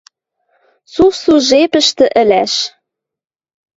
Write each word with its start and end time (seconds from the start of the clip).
Сусу 0.93 1.33
жепӹштӹ 1.47 2.05
ӹлӓш. 2.21 2.53